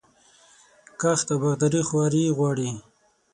[0.99, 2.69] کښت او باغداري خواري غواړي.